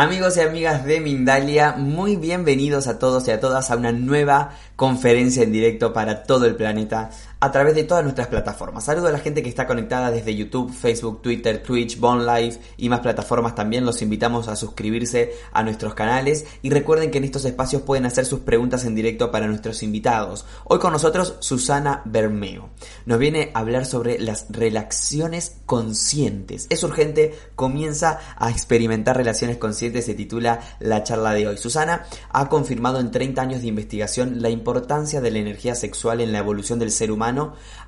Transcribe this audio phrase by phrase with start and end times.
[0.00, 4.52] Amigos y amigas de Mindalia, muy bienvenidos a todos y a todas a una nueva
[4.76, 7.10] conferencia en directo para todo el planeta
[7.40, 8.84] a través de todas nuestras plataformas.
[8.84, 12.88] Saludo a la gente que está conectada desde YouTube, Facebook, Twitter, Twitch, Bon Live y
[12.88, 13.86] más plataformas también.
[13.86, 18.26] Los invitamos a suscribirse a nuestros canales y recuerden que en estos espacios pueden hacer
[18.26, 20.46] sus preguntas en directo para nuestros invitados.
[20.64, 22.70] Hoy con nosotros Susana Bermeo.
[23.06, 26.66] Nos viene a hablar sobre las relaciones conscientes.
[26.70, 31.56] Es urgente, comienza a experimentar relaciones conscientes, se titula la charla de hoy.
[31.56, 36.32] Susana ha confirmado en 30 años de investigación la importancia de la energía sexual en
[36.32, 37.27] la evolución del ser humano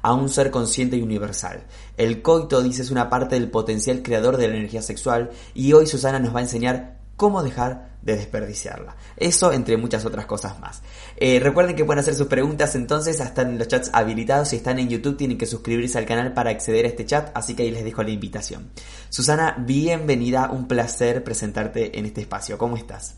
[0.03, 1.65] a un ser consciente y universal.
[1.97, 5.87] El coito, dice, es una parte del potencial creador de la energía sexual y hoy
[5.87, 8.97] Susana nos va a enseñar cómo dejar de desperdiciarla.
[9.17, 10.83] Eso entre muchas otras cosas más.
[11.19, 14.49] Eh, recuerden que pueden hacer sus preguntas entonces, están los chats habilitados.
[14.49, 17.55] Si están en YouTube tienen que suscribirse al canal para acceder a este chat, así
[17.55, 18.71] que ahí les dejo la invitación.
[19.11, 22.57] Susana, bienvenida, un placer presentarte en este espacio.
[22.57, 23.17] ¿Cómo estás?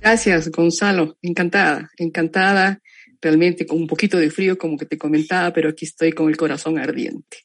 [0.00, 1.16] Gracias, Gonzalo.
[1.22, 2.80] Encantada, encantada.
[3.20, 6.36] Realmente con un poquito de frío, como que te comentaba, pero aquí estoy con el
[6.36, 7.38] corazón ardiente.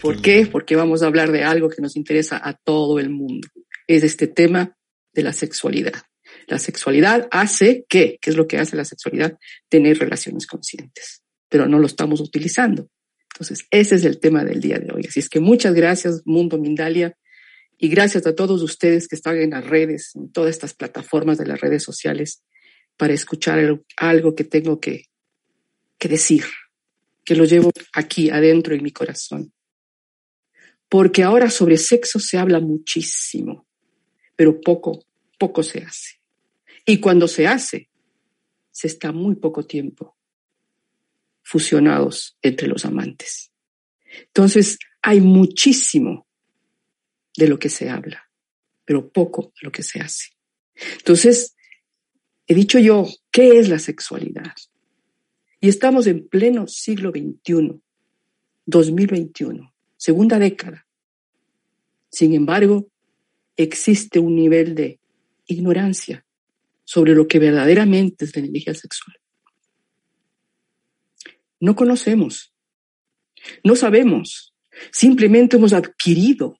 [0.00, 0.46] ¿Por qué?
[0.46, 3.48] Porque vamos a hablar de algo que nos interesa a todo el mundo.
[3.86, 4.76] Es este tema
[5.12, 6.02] de la sexualidad.
[6.46, 9.38] La sexualidad hace que, ¿qué es lo que hace la sexualidad?
[9.68, 12.88] Tener relaciones conscientes, pero no lo estamos utilizando.
[13.34, 15.04] Entonces, ese es el tema del día de hoy.
[15.08, 17.16] Así es que muchas gracias, Mundo Mindalia,
[17.78, 21.46] y gracias a todos ustedes que están en las redes, en todas estas plataformas de
[21.46, 22.42] las redes sociales,
[22.96, 25.06] para escuchar algo que tengo que,
[26.00, 26.44] que decir,
[27.24, 29.52] que lo llevo aquí adentro en mi corazón.
[30.88, 33.68] Porque ahora sobre sexo se habla muchísimo,
[34.34, 35.04] pero poco,
[35.38, 36.20] poco se hace.
[36.84, 37.88] Y cuando se hace,
[38.72, 40.16] se está muy poco tiempo
[41.42, 43.52] fusionados entre los amantes.
[44.26, 46.26] Entonces, hay muchísimo
[47.36, 48.30] de lo que se habla,
[48.84, 50.30] pero poco de lo que se hace.
[50.98, 51.56] Entonces,
[52.46, 54.54] he dicho yo, ¿qué es la sexualidad?
[55.60, 57.80] Y estamos en pleno siglo XXI,
[58.66, 60.86] 2021, segunda década.
[62.10, 62.88] Sin embargo,
[63.56, 64.98] existe un nivel de
[65.46, 66.24] ignorancia
[66.84, 69.16] sobre lo que verdaderamente es la energía sexual.
[71.60, 72.54] No conocemos,
[73.62, 74.54] no sabemos,
[74.90, 76.58] simplemente hemos adquirido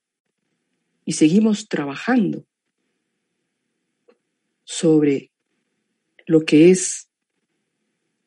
[1.07, 2.47] y seguimos trabajando
[4.65, 5.33] sobre
[6.27, 7.10] lo que es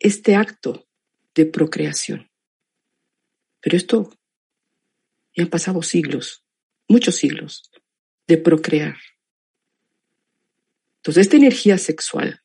[0.03, 0.85] este acto
[1.33, 2.29] de procreación.
[3.61, 4.09] Pero esto
[5.35, 6.43] ya han pasado siglos,
[6.87, 7.71] muchos siglos,
[8.27, 8.97] de procrear.
[10.97, 12.41] Entonces, esta energía sexual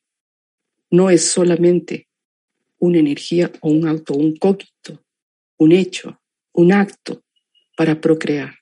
[0.89, 2.07] no es solamente
[2.79, 5.05] una energía o un auto, un cogito,
[5.57, 6.19] un hecho,
[6.53, 7.23] un acto
[7.75, 8.59] para procrear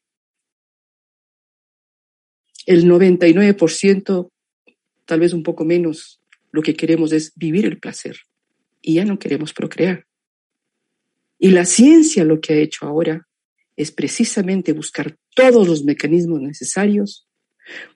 [2.67, 4.29] el 99%,
[5.05, 6.21] tal vez un poco menos,
[6.51, 8.17] lo que queremos es vivir el placer
[8.87, 10.07] y ya no queremos procrear.
[11.37, 13.27] Y la ciencia lo que ha hecho ahora
[13.75, 17.27] es precisamente buscar todos los mecanismos necesarios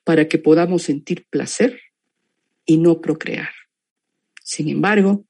[0.04, 1.80] para que podamos sentir placer
[2.66, 3.52] y no procrear.
[4.44, 5.26] Sin embargo,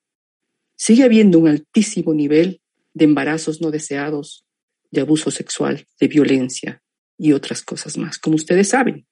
[0.76, 2.60] sigue habiendo un altísimo nivel
[2.96, 4.48] de embarazos no deseados,
[4.90, 6.82] de abuso sexual, de violencia
[7.20, 9.06] y otras cosas más, como ustedes saben.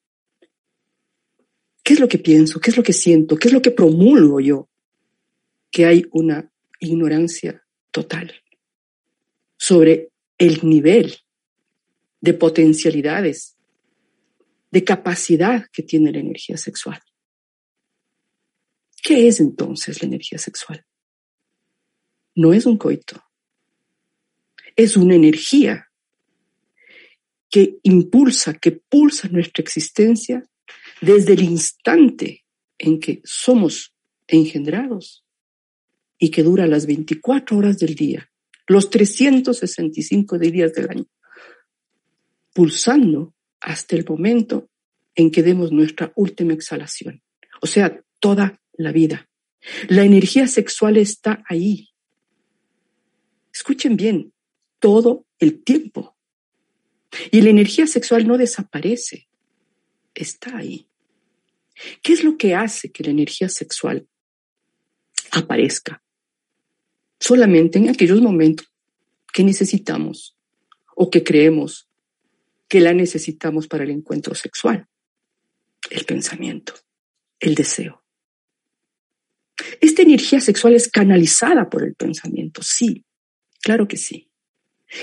[1.84, 2.60] ¿Qué es lo que pienso?
[2.60, 3.38] ¿Qué es lo que siento?
[3.38, 4.68] ¿Qué es lo que promulgo yo?
[5.72, 8.34] Que hay una ignorancia total
[9.58, 11.18] sobre el nivel
[12.22, 13.58] de potencialidades,
[14.72, 17.00] de capacidad que tiene la energía sexual.
[19.02, 20.86] ¿Qué es entonces la energía sexual?
[22.36, 23.22] No es un coito,
[24.76, 25.90] es una energía
[27.50, 30.44] que impulsa, que pulsa nuestra existencia
[31.02, 32.46] desde el instante
[32.78, 33.94] en que somos
[34.28, 35.26] engendrados
[36.20, 38.30] y que dura las 24 horas del día,
[38.68, 41.06] los 365 días del año,
[42.54, 44.70] pulsando hasta el momento
[45.16, 47.24] en que demos nuestra última exhalación,
[47.62, 49.30] o sea, toda la vida.
[49.88, 51.90] La energía sexual está ahí.
[53.54, 54.34] Escuchen bien,
[54.80, 56.16] todo el tiempo.
[57.32, 59.28] Y la energía sexual no desaparece,
[60.14, 60.88] está ahí.
[62.02, 64.08] ¿Qué es lo que hace que la energía sexual
[65.32, 66.04] aparezca?
[67.20, 68.68] Solamente en aquellos momentos
[69.34, 70.38] que necesitamos
[70.96, 71.88] o que creemos
[72.68, 74.88] que la necesitamos para el encuentro sexual.
[75.90, 76.74] El pensamiento,
[77.40, 78.04] el deseo.
[79.82, 83.04] Esta energía sexual es canalizada por el pensamiento, sí,
[83.62, 84.30] claro que sí.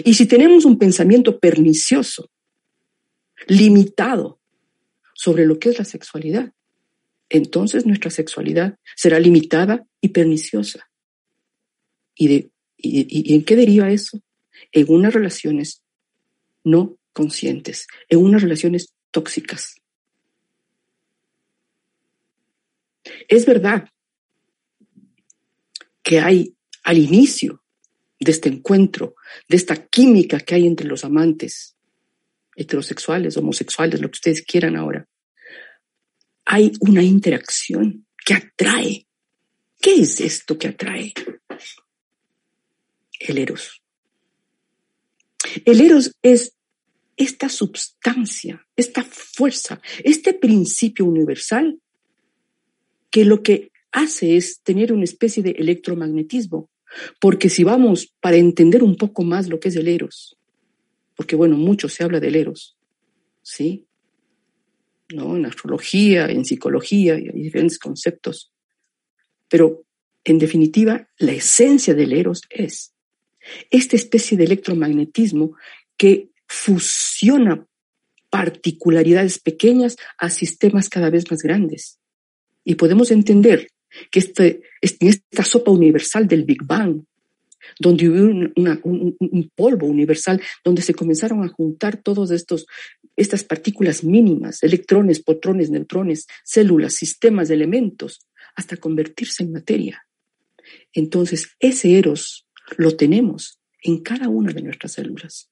[0.05, 2.31] Y si tenemos un pensamiento pernicioso,
[3.47, 4.41] limitado,
[5.17, 6.53] sobre lo que es la sexualidad,
[7.29, 10.89] entonces nuestra sexualidad será limitada y perniciosa.
[12.17, 14.21] ¿Y, de, y, en qué deriva eso?
[14.73, 15.83] En unas relaciones
[16.65, 19.77] no conscientes, en unas relaciones tóxicas.
[23.29, 23.89] Es verdad
[26.03, 27.63] que hay al inicio
[28.19, 29.15] de este encuentro,
[29.49, 31.77] de esta química que hay entre los amantes,
[32.55, 35.07] heterosexuales, homosexuales, lo que ustedes quieran ahora,
[36.45, 39.07] hay una interacción que atrae.
[39.81, 41.13] ¿Qué es esto que atrae?
[43.21, 43.83] El eros.
[45.65, 46.57] El eros es
[47.17, 51.81] esta substancia, esta fuerza, este principio universal
[53.11, 56.71] que lo que hace es tener una especie de electromagnetismo.
[57.21, 60.39] Porque si vamos para entender un poco más lo que es el eros,
[61.15, 62.77] porque bueno, mucho se habla del eros,
[63.43, 63.87] ¿sí?
[65.13, 65.37] ¿No?
[65.37, 68.53] En astrología, en psicología, hay diferentes conceptos.
[69.49, 69.85] Pero
[70.25, 72.96] en definitiva, la esencia del eros es
[73.71, 75.57] esta especie de electromagnetismo
[75.97, 77.67] que fusiona
[78.31, 81.99] particularidades pequeñas a sistemas cada vez más grandes.
[82.65, 83.69] Y podemos entender
[84.11, 87.03] que este, en esta sopa universal del Big Bang,
[87.79, 88.51] donde hubo
[88.85, 92.67] un, polvo universal, donde se comenzaron a juntar todos estos,
[93.17, 98.21] estas partículas mínimas, electrones, protones, neutrones, células, sistemas elementos,
[98.55, 100.07] hasta convertirse en materia.
[100.93, 102.46] Entonces, ese eros
[102.77, 105.51] lo tenemos en cada una de nuestras células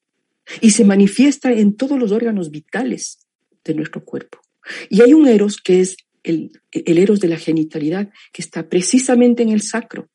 [0.60, 3.26] y se manifiesta en todos los órganos vitales
[3.64, 4.40] de nuestro cuerpo.
[4.88, 9.42] Y hay un eros que es el, el eros de la genitalidad, que está precisamente
[9.42, 10.08] en el sacro.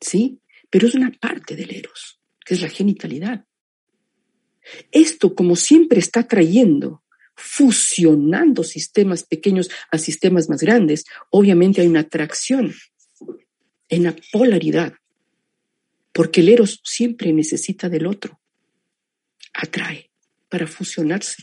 [0.00, 0.40] ¿Sí?
[0.70, 3.44] Pero es una parte del eros, que es la genitalidad.
[4.92, 7.02] Esto, como siempre está trayendo,
[7.34, 12.72] fusionando sistemas pequeños a sistemas más grandes, obviamente hay una atracción
[13.90, 14.94] en la polaridad,
[16.12, 18.40] porque el eros siempre necesita del otro,
[19.52, 20.10] atrae
[20.48, 21.42] para fusionarse.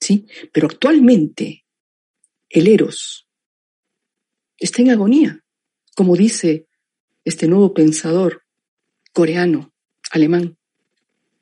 [0.00, 0.26] ¿sí?
[0.52, 1.64] Pero actualmente
[2.48, 3.28] el eros
[4.56, 5.44] está en agonía,
[5.94, 6.68] como dice
[7.24, 8.44] este nuevo pensador
[9.12, 9.74] coreano,
[10.12, 10.56] alemán,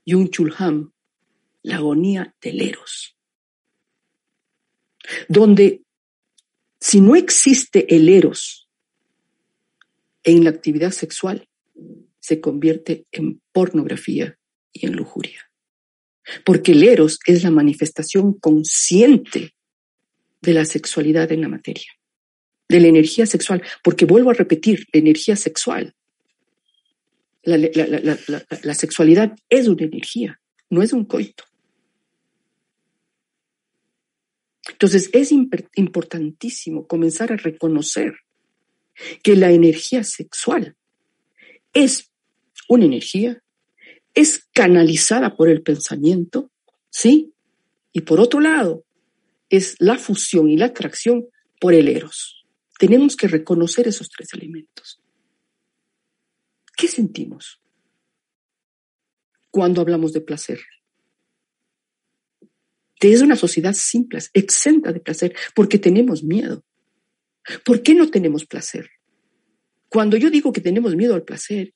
[0.07, 0.93] Jung Chul Han,
[1.63, 3.17] la agonía del eros,
[5.29, 5.84] donde
[6.85, 8.69] si no existe el eros
[10.23, 11.49] en la actividad sexual,
[12.21, 14.37] se convierte en pornografía
[14.71, 15.51] y en lujuria.
[16.45, 19.55] Porque el eros es la manifestación consciente
[20.43, 21.91] de la sexualidad en la materia,
[22.69, 23.63] de la energía sexual.
[23.83, 25.95] Porque vuelvo a repetir, la energía sexual.
[27.45, 30.39] La, sexualidad es una energía,
[30.69, 31.45] no es un coito.
[34.71, 38.15] Entonces es importantísimo comenzar a reconocer
[39.23, 40.77] que la energía sexual
[41.73, 42.11] es
[42.69, 43.43] una energía
[44.15, 46.51] es canalizada por el pensamiento,
[46.89, 47.35] ¿sí?
[47.93, 48.85] Y por otro lado,
[49.51, 51.27] es la fusión y la atracción
[51.61, 52.47] por el eros.
[52.79, 55.01] Tenemos que reconocer esos tres elementos.
[56.77, 57.61] ¿Qué sentimos
[59.51, 60.61] cuando hablamos de placer?
[63.13, 66.65] Es una sociedad simple, exenta de placer, porque tenemos miedo.
[67.65, 68.89] ¿Por qué no tenemos placer?
[69.89, 71.75] Cuando yo digo que tenemos miedo al placer,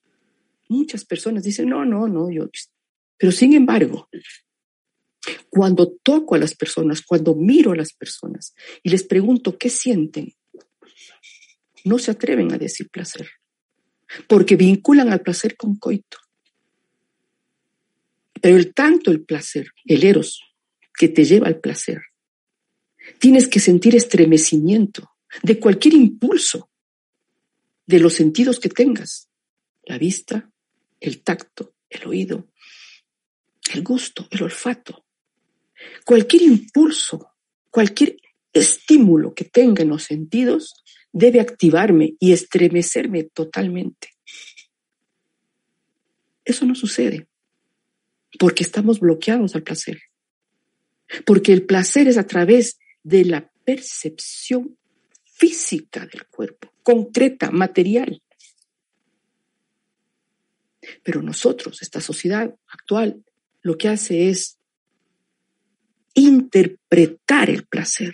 [0.67, 2.49] muchas personas dicen, no, no, no, yo.
[3.17, 4.09] Pero sin embargo,
[5.49, 10.33] cuando toco a las personas, cuando miro a las personas y les pregunto qué sienten,
[11.85, 13.29] no se atreven a decir placer,
[14.27, 16.17] porque vinculan al placer con coito.
[18.41, 20.48] Pero el tanto el placer, el eros,
[20.99, 22.01] que te lleva al placer,
[23.19, 25.09] tienes que sentir estremecimiento
[25.41, 26.69] de cualquier impulso
[27.87, 29.29] de los sentidos que tengas,
[29.83, 30.51] la vista,
[30.99, 32.49] el tacto, el oído,
[33.73, 35.05] el gusto, el olfato.
[36.03, 37.31] Cualquier impulso,
[37.69, 38.17] cualquier
[38.51, 44.09] estímulo que tenga en los sentidos debe activarme y estremecerme totalmente.
[46.43, 47.29] Eso no sucede
[48.37, 50.08] porque estamos bloqueados al placer.
[51.25, 54.77] Porque el placer es a través de la percepción
[55.23, 58.21] física del cuerpo, concreta, material.
[61.03, 63.23] Pero nosotros, esta sociedad actual,
[63.61, 64.57] lo que hace es
[66.13, 68.13] interpretar el placer.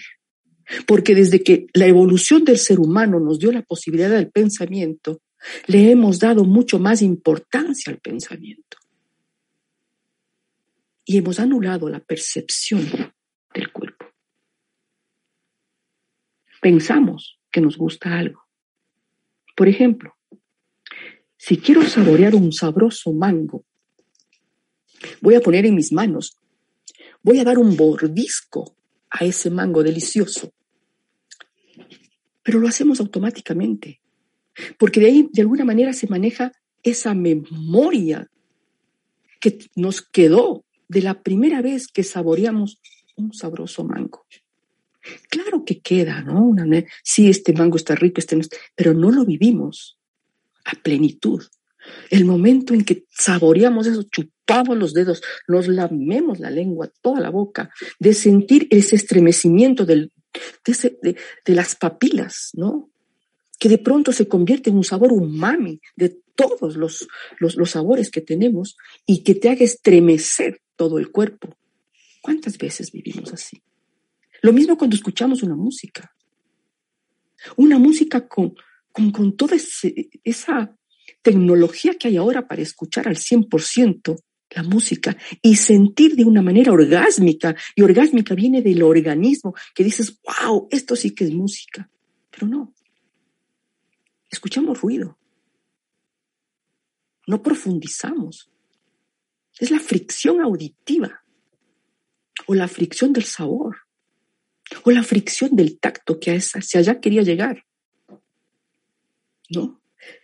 [0.88, 5.22] Porque desde que la evolución del ser humano nos dio la posibilidad del pensamiento,
[5.68, 8.78] le hemos dado mucho más importancia al pensamiento.
[11.05, 12.85] Y hemos anulado la percepción
[13.53, 14.07] del cuerpo.
[16.62, 18.41] Pensamos que nos gusta algo.
[19.55, 20.15] Por ejemplo,
[21.38, 23.65] si quiero saborear un sabroso mango,
[25.21, 26.38] voy a poner en mis manos,
[27.21, 28.75] voy a dar un bordisco
[29.12, 30.51] a ese mango delicioso.
[32.41, 34.01] Pero lo hacemos automáticamente,
[34.79, 38.29] porque de ahí de alguna manera se maneja esa memoria
[39.39, 42.80] que nos quedó de la primera vez que saboreamos
[43.15, 44.25] un sabroso mango.
[45.30, 46.44] Claro que queda, ¿no?
[46.44, 46.65] Una,
[47.04, 48.44] sí, este mango está rico, este no
[48.75, 50.00] pero no lo vivimos
[50.65, 51.44] a plenitud.
[52.10, 57.30] El momento en que saboreamos eso, chupamos los dedos, nos lamemos la lengua, toda la
[57.30, 60.10] boca, de sentir ese estremecimiento de,
[61.46, 62.89] las papilas, ¿no?
[63.60, 67.08] Que de pronto se convierte en un sabor umami de todos los,
[67.39, 68.75] los, los sabores que tenemos
[69.06, 71.55] y que te haga estremecer todo el cuerpo.
[72.22, 73.62] ¿Cuántas veces vivimos así?
[74.41, 76.15] Lo mismo cuando escuchamos una música.
[77.55, 78.55] Una música con,
[78.91, 79.55] con, toda
[80.24, 80.75] esa
[81.22, 84.17] tecnología que hay ahora para escuchar al 100%
[84.51, 87.55] la música y sentir de una manera orgásmica.
[87.75, 91.89] Y orgásmica viene del organismo, que dices, wow, esto sí que es música.
[92.32, 92.74] Pero no.
[94.29, 95.17] Escuchamos ruido.
[97.27, 98.51] No profundizamos.
[99.59, 101.24] Es la fricción auditiva
[102.47, 103.77] o la fricción del sabor
[104.83, 107.65] o la fricción del tacto que hacia allá quería llegar.
[109.50, 109.81] ¿No?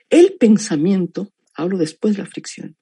[0.10, 2.76] El pensamiento, hablo después de la fricción,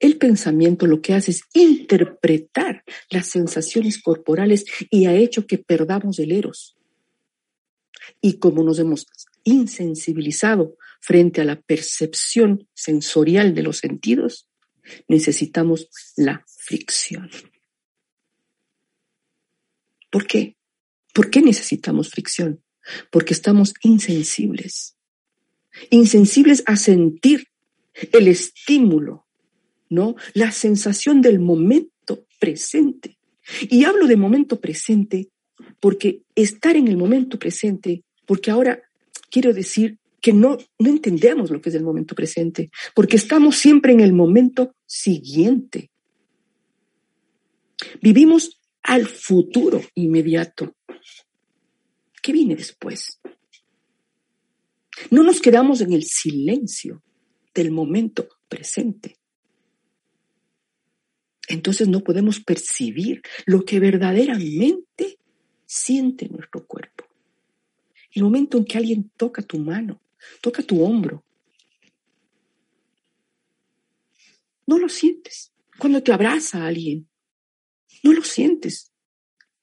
[0.00, 6.18] el pensamiento lo que hace es interpretar las sensaciones corporales y ha hecho que perdamos
[6.20, 6.76] el eros.
[8.20, 9.06] Y como nos hemos
[9.42, 14.47] insensibilizado frente a la percepción sensorial de los sentidos,
[15.08, 17.30] necesitamos la fricción.
[20.10, 20.56] ¿Por qué?
[21.12, 22.62] ¿Por qué necesitamos fricción?
[23.10, 24.96] Porque estamos insensibles.
[25.90, 27.48] Insensibles a sentir
[28.12, 29.26] el estímulo,
[29.90, 30.16] ¿no?
[30.34, 33.18] La sensación del momento presente.
[33.68, 35.30] Y hablo de momento presente
[35.80, 38.82] porque estar en el momento presente, porque ahora
[39.30, 43.94] quiero decir que no, no entendemos lo que es el momento presente, porque estamos siempre
[43.94, 45.90] en el momento siguiente.
[48.02, 50.76] Vivimos al futuro inmediato.
[52.22, 53.22] ¿Qué viene después?
[55.10, 57.02] No nos quedamos en el silencio
[57.54, 59.16] del momento presente.
[61.48, 65.18] Entonces no podemos percibir lo que verdaderamente
[65.64, 67.06] siente nuestro cuerpo.
[68.12, 70.02] El momento en que alguien toca tu mano,
[70.40, 71.24] toca tu hombro,
[74.66, 75.52] no lo sientes.
[75.78, 77.08] Cuando te abraza alguien,
[78.02, 78.92] no lo sientes.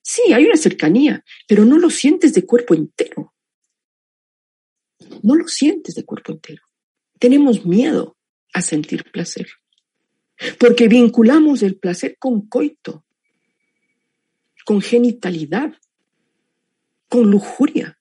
[0.01, 3.33] Sí, hay una cercanía, pero no lo sientes de cuerpo entero.
[5.21, 6.63] No lo sientes de cuerpo entero.
[7.19, 8.17] Tenemos miedo
[8.53, 9.47] a sentir placer,
[10.59, 13.05] porque vinculamos el placer con coito,
[14.65, 15.75] con genitalidad,
[17.09, 17.99] con lujuria.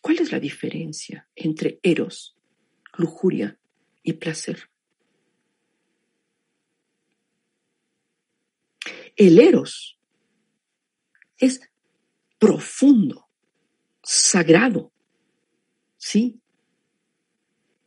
[0.00, 2.36] ¿Cuál es la diferencia entre eros,
[2.96, 3.58] lujuria
[4.02, 4.70] y placer?
[9.16, 9.98] El eros
[11.36, 11.60] es
[12.38, 13.28] profundo,
[14.02, 14.92] sagrado,
[15.98, 16.40] ¿sí?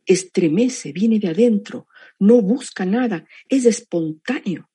[0.06, 1.88] Estremece, viene de adentro,
[2.20, 4.70] no busca nada, es espontáneo.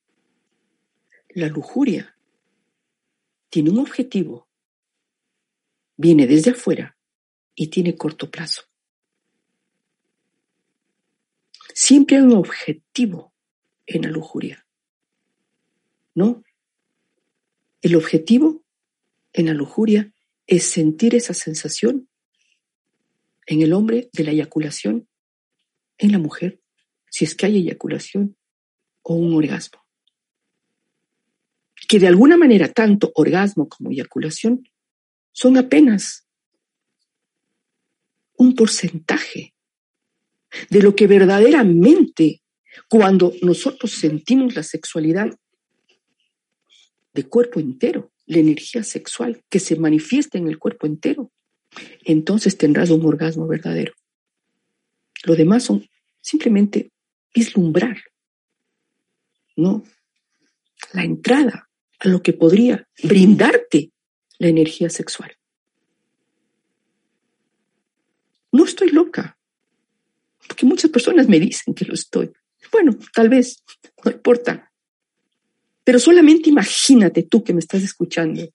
[1.29, 2.17] La lujuria
[3.50, 4.50] tiene un objetivo,
[5.96, 6.99] viene desde afuera
[7.56, 8.63] y tiene corto plazo.
[11.74, 13.34] Siempre hay un objetivo
[13.86, 14.65] en la lujuria.
[16.15, 16.44] ¿No?
[17.82, 18.63] El objetivo
[19.34, 20.12] en la lujuria
[20.48, 22.10] es sentir esa sensación
[23.46, 25.08] en el hombre de la eyaculación,
[25.98, 26.62] en la mujer,
[27.10, 28.36] si es que hay eyaculación
[29.01, 29.84] o un orgasmo.
[31.88, 34.68] Que de alguna manera tanto orgasmo como eyaculación
[35.32, 36.27] son apenas
[38.39, 39.53] un porcentaje
[40.69, 42.41] de lo que verdaderamente
[42.88, 45.38] cuando nosotros sentimos la sexualidad
[47.13, 51.31] de cuerpo entero, la energía sexual que se manifiesta en el cuerpo entero,
[52.05, 53.93] entonces tendrás un orgasmo verdadero.
[55.25, 55.88] Lo demás son
[56.22, 56.91] simplemente
[57.36, 57.98] vislumbrar,
[59.58, 59.84] ¿no?
[60.93, 61.69] La entrada
[62.00, 63.91] a lo que podría brindarte
[64.38, 65.38] la energía sexual.
[68.51, 69.38] No estoy loca,
[70.48, 72.32] porque muchas personas me dicen que lo estoy.
[72.72, 73.63] Bueno, tal vez,
[74.03, 74.72] no importa.
[75.84, 78.48] Pero solamente imagínate tú que me estás escuchando.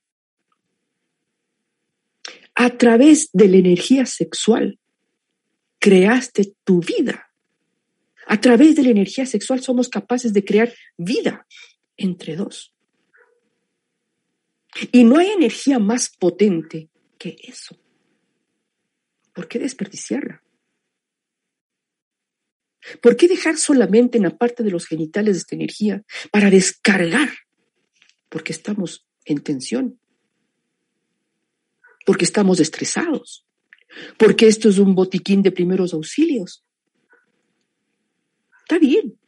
[2.54, 4.78] A través de la energía sexual
[5.78, 7.30] creaste tu vida.
[8.26, 11.46] A través de la energía sexual somos capaces de crear vida
[11.96, 12.74] entre dos.
[14.92, 17.76] Y no hay energía más potente que eso.
[19.34, 20.42] ¿Por qué desperdiciarla?
[23.02, 27.30] ¿Por qué dejar solamente en la parte de los genitales esta energía para descargar?
[28.28, 29.98] Porque estamos en tensión.
[32.06, 33.46] Porque estamos estresados.
[34.18, 36.64] Porque esto es un botiquín de primeros auxilios.
[38.60, 39.18] Está bien.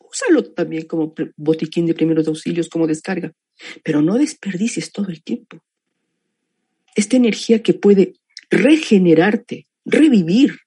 [0.00, 3.32] Úsalo también como botiquín de primeros auxilios, como descarga.
[3.84, 5.62] Pero no desperdicies todo el tiempo.
[6.94, 8.14] Esta energía que puede
[8.52, 10.60] regenerarte, revivir,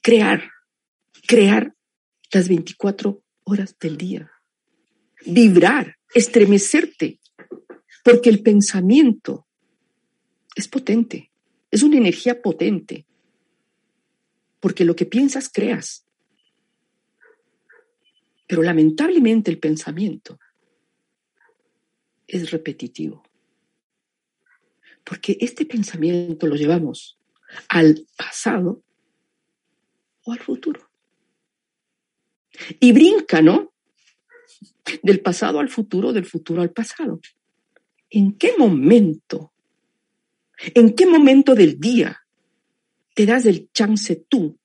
[0.00, 0.48] crear,
[1.26, 1.74] crear
[2.32, 4.30] las 24 horas del día,
[5.26, 7.18] vibrar, estremecerte,
[8.04, 9.48] porque el pensamiento
[10.54, 11.32] es potente,
[11.72, 13.04] es una energía potente,
[14.60, 16.06] porque lo que piensas creas.
[18.46, 20.38] Pero lamentablemente el pensamiento
[22.28, 23.24] es repetitivo,
[25.10, 27.18] porque este pensamiento lo llevamos
[27.68, 28.80] al pasado
[30.22, 30.88] o al futuro.
[32.78, 33.72] Y brinca, ¿no?
[35.02, 37.20] Del pasado al futuro, del futuro al pasado.
[38.08, 39.52] ¿En qué momento?
[40.74, 42.24] ¿En qué momento del día
[43.12, 44.60] te das el chance tú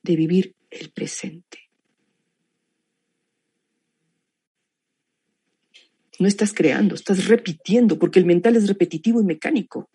[0.00, 1.65] de vivir el presente?
[6.18, 9.90] No estás creando, estás repitiendo, porque el mental es repetitivo y mecánico.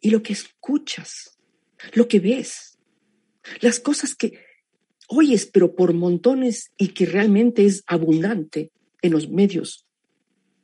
[0.00, 1.38] Y lo que escuchas,
[1.94, 2.78] lo que ves,
[3.60, 4.38] las cosas que
[5.08, 8.70] oyes, pero por montones y que realmente es abundante
[9.02, 9.86] en los medios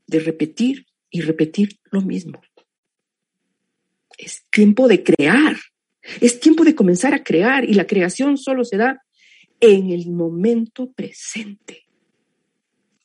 [0.06, 2.40] de repetir y repetir lo mismo.
[4.18, 5.56] Es tiempo de crear,
[6.20, 9.02] es tiempo de comenzar a crear y la creación solo se da
[9.60, 11.84] en el momento presente.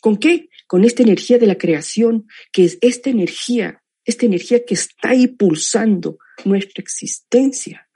[0.08, 0.48] ¿Con qué?
[0.67, 5.28] Con esta energía de la creación, que es esta energía, esta energía que está ahí
[5.28, 7.89] pulsando nuestra existencia.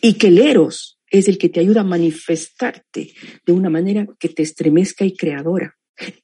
[0.00, 3.14] Y que el eros es el que te ayuda a manifestarte
[3.44, 5.76] de una manera que te estremezca y creadora,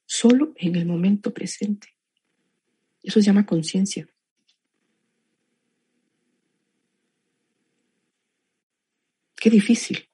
[0.07, 1.88] solo en el momento presente.
[3.03, 4.07] Eso se llama conciencia.
[9.35, 10.10] Qué difícil.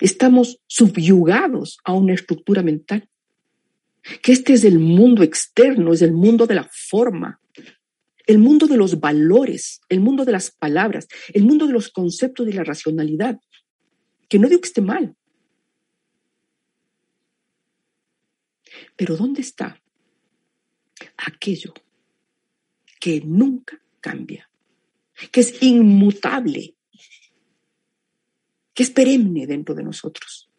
[0.00, 3.08] Estamos subyugados a una estructura mental.
[4.22, 7.40] Que este es el mundo externo, es el mundo de la forma,
[8.26, 12.46] el mundo de los valores, el mundo de las palabras, el mundo de los conceptos
[12.46, 13.40] de la racionalidad,
[14.28, 15.16] que no digo que esté mal.
[18.96, 19.80] Pero ¿dónde está
[21.16, 21.74] aquello
[23.00, 24.48] que nunca cambia,
[25.30, 26.75] que es inmutable,
[28.76, 30.50] que es perenne dentro de nosotros?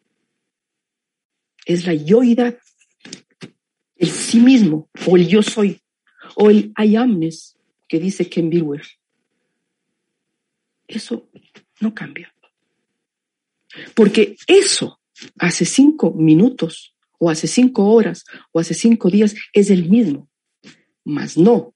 [1.64, 2.58] Es la yoidad,
[3.94, 5.80] el sí mismo o el yo soy
[6.34, 8.82] o el I amness que dice Ken Bilwer.
[10.88, 11.30] Eso
[11.80, 12.34] no cambia.
[13.94, 15.00] Porque eso
[15.38, 20.28] hace cinco minutos, o hace cinco horas, o hace cinco días, es el mismo.
[21.04, 21.74] Mas no,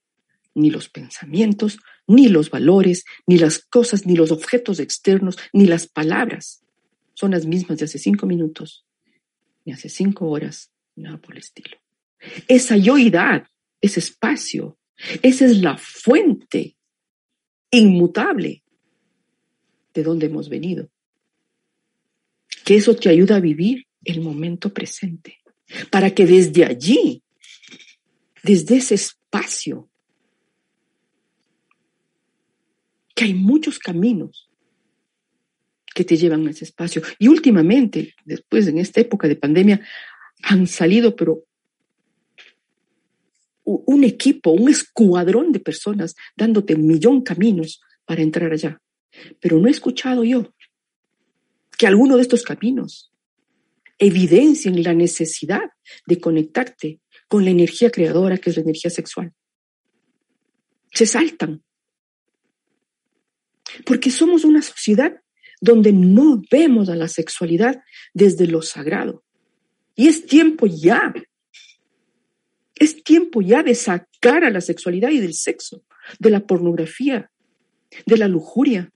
[0.55, 1.77] ni los pensamientos,
[2.07, 6.63] ni los valores, ni las cosas, ni los objetos externos, ni las palabras
[7.13, 8.85] son las mismas de hace cinco minutos,
[9.65, 11.77] ni hace cinco horas, nada por el estilo.
[12.47, 13.47] Esa yoidad,
[13.81, 14.77] ese espacio,
[15.21, 16.75] esa es la fuente
[17.71, 18.63] inmutable
[19.93, 20.89] de donde hemos venido.
[22.65, 25.39] Que eso te ayuda a vivir el momento presente,
[25.89, 27.23] para que desde allí,
[28.43, 29.89] desde ese espacio,
[33.13, 34.49] que hay muchos caminos
[35.93, 37.01] que te llevan a ese espacio.
[37.19, 39.81] Y últimamente, después en esta época de pandemia,
[40.41, 41.43] han salido, pero
[43.63, 48.81] un equipo, un escuadrón de personas dándote un millón caminos para entrar allá.
[49.39, 50.53] Pero no he escuchado yo
[51.77, 53.11] que alguno de estos caminos
[53.99, 55.69] evidencien la necesidad
[56.05, 59.31] de conectarte con la energía creadora que es la energía sexual.
[60.91, 61.63] Se saltan.
[63.85, 65.19] Porque somos una sociedad
[65.61, 67.81] donde no vemos a la sexualidad
[68.13, 69.23] desde lo sagrado.
[69.95, 71.13] Y es tiempo ya
[72.75, 75.85] es tiempo ya de sacar a la sexualidad y del sexo,
[76.19, 77.31] de la pornografía,
[78.05, 78.91] de la lujuria,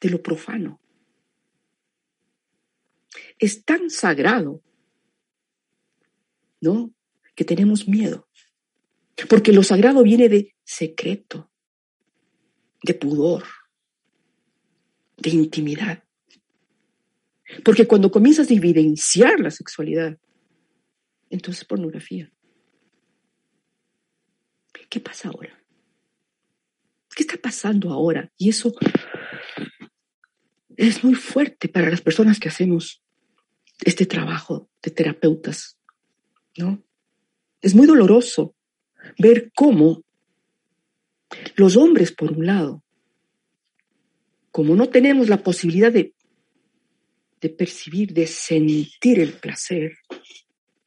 [0.00, 0.80] de lo profano.
[3.40, 4.62] es tan sagrado,
[6.60, 6.92] ¿no?
[7.36, 8.26] Que tenemos miedo.
[9.28, 11.47] Porque lo sagrado viene de secreto,
[12.82, 13.44] de pudor,
[15.16, 16.04] de intimidad.
[17.64, 20.18] Porque cuando comienzas a evidenciar la sexualidad,
[21.30, 22.30] entonces pornografía.
[24.88, 25.62] ¿Qué pasa ahora?
[27.14, 28.32] ¿Qué está pasando ahora?
[28.38, 28.72] Y eso
[30.76, 33.02] es muy fuerte para las personas que hacemos
[33.84, 35.78] este trabajo de terapeutas,
[36.56, 36.82] ¿no?
[37.60, 38.54] Es muy doloroso
[39.18, 40.04] ver cómo
[41.56, 42.84] los hombres, por un lado,
[44.50, 46.14] como no tenemos la posibilidad de,
[47.50, 49.98] percibir, de sentir el placer,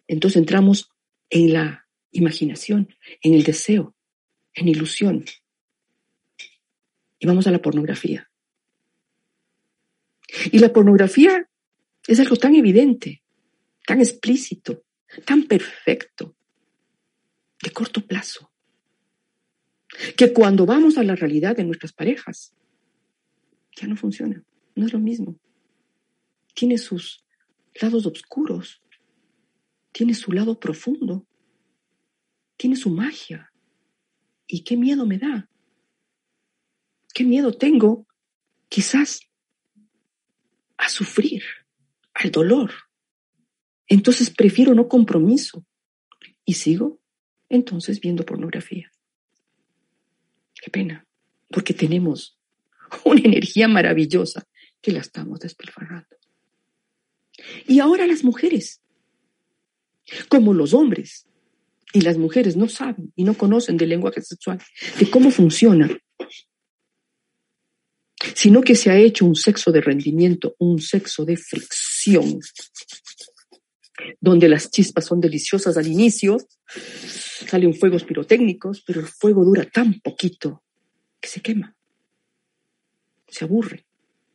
[0.08, 0.90] entonces entramos
[1.30, 3.96] en la imaginación, en el deseo,
[4.54, 5.24] en ilusión.
[7.20, 8.30] Y vamos a la pornografía.
[10.52, 11.50] Y la pornografía
[12.08, 13.24] es algo tan evidente,
[13.86, 14.84] tan explícito,
[15.26, 16.36] tan perfecto,
[17.62, 18.51] de corto plazo,
[20.16, 22.54] que cuando vamos a la realidad de nuestras parejas,
[23.76, 24.44] ya no funciona,
[24.76, 25.40] no es lo mismo.
[26.54, 27.26] Tiene sus
[27.80, 28.82] lados oscuros,
[29.92, 31.26] tiene su lado profundo,
[32.58, 33.52] tiene su magia.
[34.48, 35.50] ¿Y qué miedo me da?
[37.14, 38.08] ¿Qué miedo tengo?
[38.70, 39.22] Quizás
[40.78, 41.44] a sufrir,
[42.14, 42.72] al dolor.
[43.88, 45.66] Entonces prefiero no compromiso
[46.46, 47.00] y sigo
[47.50, 48.92] entonces viendo pornografía.
[50.62, 51.06] Qué pena,
[51.50, 52.38] porque tenemos
[53.04, 54.48] una energía maravillosa
[54.80, 56.16] que la estamos despilfarrando.
[57.68, 58.82] Y ahora las mujeres,
[60.30, 61.26] como los hombres
[61.94, 64.62] y las mujeres no saben y no conocen del lenguaje sexual,
[65.00, 65.90] de cómo funciona,
[68.36, 72.40] sino que se ha hecho un sexo de rendimiento, un sexo de fricción,
[74.20, 76.38] donde las chispas son deliciosas al inicio,
[77.46, 80.64] salen fuegos pirotécnicos, pero el fuego dura tan poquito
[81.20, 81.76] que se quema,
[83.28, 83.86] se aburre.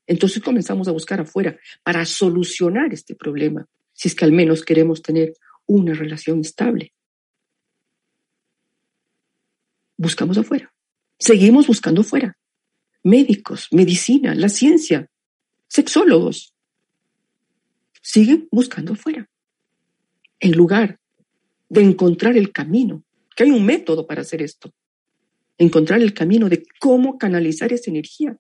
[0.07, 5.03] Entonces comenzamos a buscar afuera para solucionar este problema, si es que al menos queremos
[5.03, 5.35] tener
[5.67, 6.93] una relación estable.
[9.97, 10.73] Buscamos afuera,
[11.19, 12.37] seguimos buscando afuera
[13.07, 15.09] médicos, medicina, la ciencia,
[15.69, 16.53] sexólogos,
[18.03, 19.31] siguen buscando afuera,
[20.41, 20.99] en lugar
[21.69, 24.73] de encontrar el camino, que hay un método para hacer esto,
[25.59, 28.37] encontrar el camino de cómo canalizar esa energía.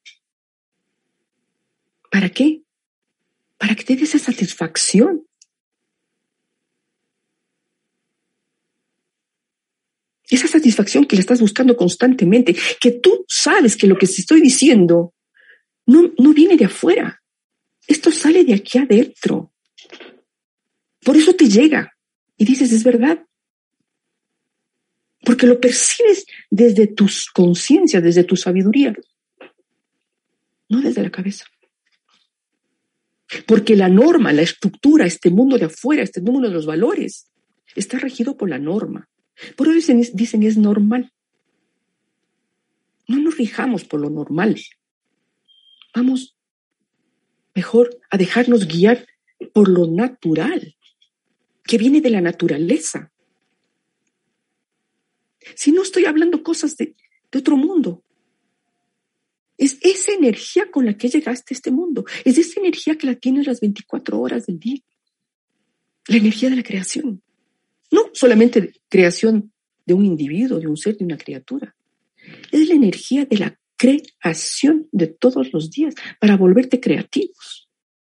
[2.11, 2.63] ¿Para qué?
[3.59, 5.27] Para que te dé esa satisfacción
[10.29, 14.41] Esa satisfacción que le estás buscando constantemente, que tú sabes que lo que te estoy
[14.41, 15.15] diciendo
[15.87, 17.23] no, no viene de afuera.
[17.87, 19.53] Esto sale de aquí adentro.
[21.05, 21.96] Por eso te llega
[22.37, 23.25] y dices, es verdad.
[25.25, 28.95] Porque lo percibes desde tus conciencias, desde tu sabiduría,
[30.69, 31.47] no desde la cabeza.
[33.47, 37.29] Porque la norma, la estructura, este mundo de afuera, este mundo de los valores,
[37.75, 39.09] está regido por la norma.
[39.57, 41.13] Por eso dicen, es normal.
[43.09, 44.61] No nos rijamos por lo normal.
[45.95, 46.37] Vamos
[47.55, 49.07] mejor a dejarnos guiar
[49.53, 50.76] por lo natural,
[51.67, 53.13] que viene de la naturaleza.
[55.55, 56.95] Si no estoy hablando cosas de,
[57.35, 58.03] otro mundo,
[59.59, 63.15] es esa energía con la que llegaste a este mundo, es esa energía que la
[63.15, 64.81] tienes las 24 horas del día,
[66.07, 67.23] la energía de la creación.
[67.91, 69.53] No solamente creación
[69.85, 71.77] de un individuo, de un ser, de una criatura.
[72.51, 77.69] Es la energía de la creación de todos los días para volverte creativos,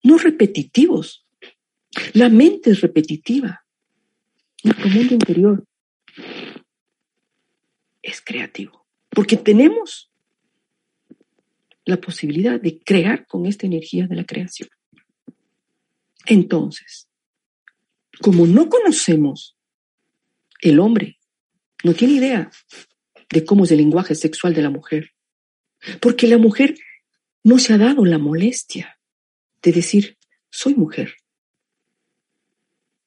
[0.03, 1.25] no repetitivos.
[2.13, 3.65] La mente es repetitiva.
[4.63, 5.65] Nuestro mundo interior
[8.01, 10.11] es creativo, porque tenemos
[11.85, 14.69] la posibilidad de crear con esta energía de la creación.
[16.25, 17.07] Entonces,
[18.21, 19.57] como no conocemos
[20.61, 21.17] el hombre
[21.83, 22.51] no tiene idea
[23.29, 25.13] de cómo es el lenguaje sexual de la mujer,
[25.99, 26.75] porque la mujer
[27.43, 28.99] no se ha dado la molestia
[29.63, 30.17] de decir,
[30.49, 31.15] soy mujer.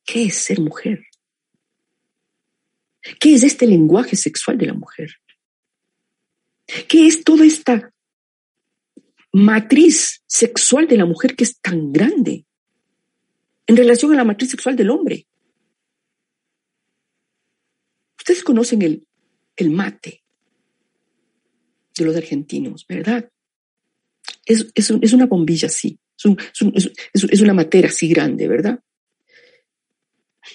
[0.04, 1.06] ¿Qué es ser mujer?
[3.20, 5.10] ¿Qué es este lenguaje sexual de la mujer?
[6.88, 7.92] ¿Qué es toda esta
[9.32, 12.46] matriz sexual de la mujer que es tan grande
[13.66, 15.26] en relación a la matriz sexual del hombre?
[18.18, 19.06] Ustedes conocen el,
[19.56, 20.24] el mate
[21.96, 23.30] de los argentinos, ¿verdad?
[24.46, 25.98] Es, es, una bombilla así,
[27.12, 28.80] Es, una materia así grande, ¿verdad?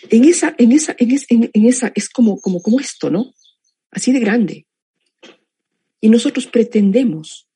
[0.10, 3.34] En esa, en esa, en, en, esa, es como, como, como esto, ¿no?
[3.92, 4.68] Así de grande.
[6.02, 7.48] Y nosotros pretendemos.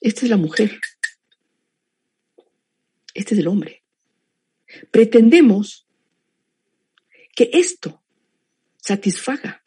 [0.00, 0.80] Esta es la mujer.
[3.14, 3.84] Este es el hombre.
[4.90, 5.86] Pretendemos
[7.34, 8.02] que esto
[8.76, 9.64] satisfaga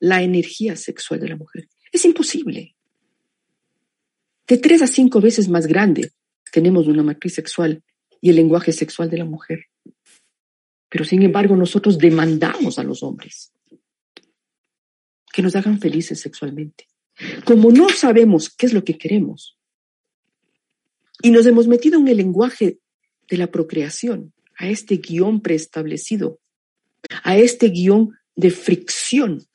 [0.00, 1.68] la energía sexual de la mujer.
[1.92, 2.74] Es imposible.
[4.48, 6.12] De tres a cinco veces más grande
[6.50, 7.82] tenemos una matriz sexual
[8.22, 9.66] y el lenguaje sexual de la mujer.
[10.88, 13.52] Pero sin embargo nosotros demandamos a los hombres
[15.32, 16.86] que nos hagan felices sexualmente.
[17.44, 19.58] Como no sabemos qué es lo que queremos
[21.22, 22.78] y nos hemos metido en el lenguaje
[23.28, 26.40] de la procreación, a este guion preestablecido,
[27.24, 29.46] a este guion de fricción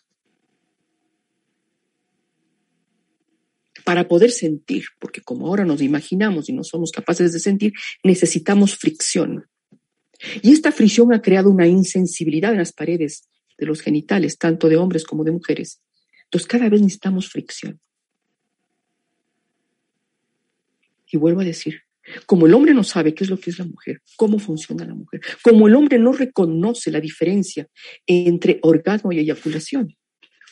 [3.88, 7.71] para poder sentir, porque como ahora nos imaginamos y no somos capaces de sentir,
[8.04, 9.45] necesitamos fricción.
[10.41, 14.76] Y esta fricción ha creado una insensibilidad en las paredes de los genitales, tanto de
[14.76, 15.80] hombres como de mujeres.
[16.26, 17.80] Entonces cada vez necesitamos fricción.
[21.10, 21.84] Y vuelvo a decir,
[22.26, 24.95] como el hombre no sabe qué es lo que es la mujer, cómo funciona la
[24.95, 27.69] mujer, como el hombre no reconoce la diferencia
[28.06, 29.95] entre orgasmo y eyaculación,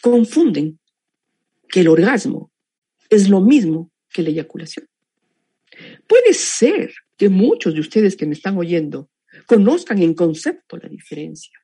[0.02, 0.80] confunden
[1.68, 2.54] que el orgasmo
[3.10, 4.88] es lo mismo que la eyaculación.
[6.08, 9.10] Puede ser que muchos de ustedes que me están oyendo
[9.46, 11.60] conozcan en concepto la diferencia.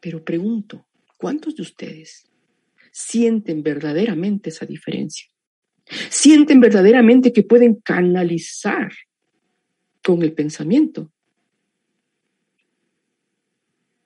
[0.00, 0.86] Pero pregunto,
[1.16, 2.26] ¿cuántos de ustedes
[2.92, 5.26] sienten verdaderamente esa diferencia?
[6.10, 8.92] ¿Sienten verdaderamente que pueden canalizar
[10.02, 11.10] con el pensamiento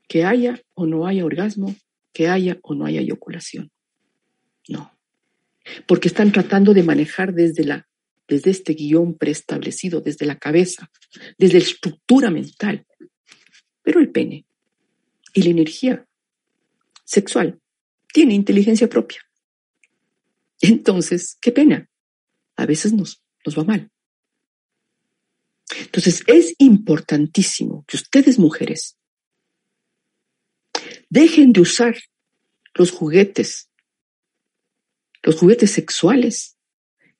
[0.08, 1.74] que haya o no haya orgasmo,
[2.12, 3.70] que haya o no haya eyaculación?
[4.68, 4.96] No,
[5.86, 7.88] porque están tratando de manejar desde, la,
[8.26, 10.90] desde este guion preestablecido, desde la cabeza,
[11.36, 12.86] desde la estructura mental.
[13.82, 14.46] Pero el pene
[15.32, 16.06] y la energía
[17.04, 17.60] sexual
[18.12, 19.20] tiene inteligencia propia.
[20.60, 21.88] Entonces, qué pena.
[22.56, 23.90] A veces nos, nos va mal.
[25.80, 28.98] Entonces, es importantísimo que ustedes mujeres
[31.08, 31.96] dejen de usar
[32.74, 33.67] los juguetes
[35.22, 36.56] los juguetes sexuales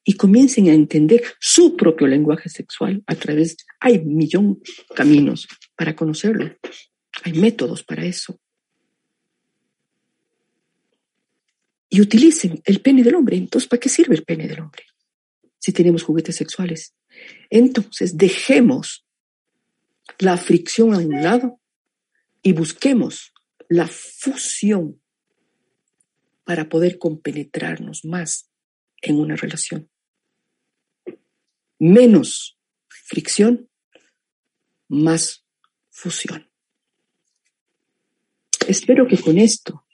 [0.05, 4.61] y comiencen a entender su propio lenguaje sexual a través, hay millón
[4.95, 6.57] caminos para conocerlo,
[7.25, 8.41] hay métodos para eso.
[11.91, 13.37] Y utilicen el pene del hombre.
[13.37, 14.85] Entonces, ¿para qué sirve el pene del hombre?
[15.59, 16.95] Si tenemos juguetes sexuales.
[17.51, 19.07] Entonces, dejemos
[20.19, 21.61] la fricción a un lado
[22.43, 23.33] y busquemos
[23.69, 25.01] la fusión
[26.49, 28.49] para poder compenetrarnos más
[29.03, 29.91] en una relación.
[31.79, 32.59] Menos
[32.89, 33.69] fricción,
[34.89, 35.45] más
[35.91, 36.51] fusión.
[38.67, 39.85] Espero que con esto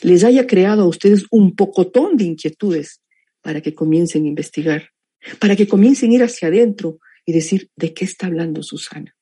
[0.00, 3.02] les haya creado a ustedes un pocotón de inquietudes
[3.42, 4.92] para que comiencen a investigar,
[5.38, 9.14] para que comiencen a ir hacia adentro y decir, ¿de qué está hablando Susana?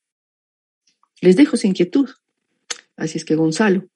[1.21, 2.09] Les dejo esa inquietud.
[2.95, 3.89] Así es que Gonzalo,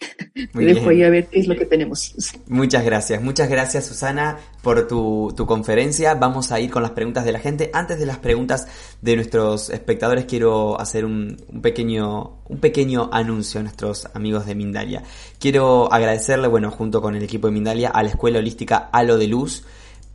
[0.52, 2.14] muy dejo ahí a ver qué es lo que tenemos.
[2.46, 6.14] Muchas gracias, muchas gracias Susana por tu, conferencia.
[6.14, 7.70] Vamos a ir con las preguntas de la gente.
[7.72, 8.68] Antes de las preguntas
[9.00, 15.02] de nuestros espectadores quiero hacer un, pequeño, un pequeño anuncio a nuestros amigos de Mindalia.
[15.38, 19.26] Quiero agradecerle, bueno, junto con el equipo de Mindalia, a la Escuela Holística Halo de
[19.26, 19.64] Luz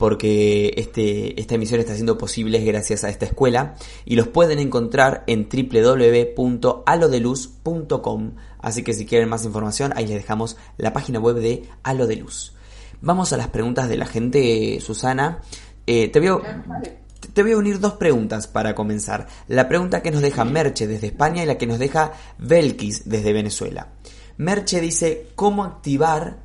[0.04, 5.24] porque este, esta emisión está siendo posible gracias a esta escuela y los pueden encontrar
[5.28, 11.70] en www.alodeluz.com Así que si quieren más información, ahí les dejamos la página web de
[11.84, 12.54] Halo de Luz.
[13.00, 15.40] Vamos a las preguntas de la gente, Susana.
[15.88, 19.28] Eh, te, te voy a unir dos preguntas para comenzar.
[19.48, 23.32] La pregunta que nos deja Merche desde España y la que nos deja Belkis desde
[23.32, 23.94] Venezuela.
[24.36, 26.40] Merche dice cómo activar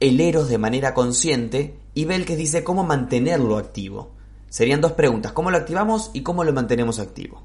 [0.00, 4.14] el Eros de manera consciente y Belkis dice cómo mantenerlo activo.
[4.48, 7.44] Serían dos preguntas, ¿cómo lo activamos y cómo lo mantenemos activo?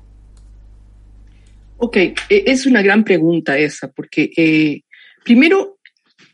[1.77, 4.81] Ok, e, es una gran pregunta esa, porque eh,
[5.23, 5.79] primero